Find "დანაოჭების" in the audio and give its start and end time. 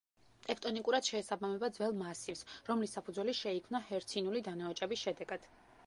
4.51-5.07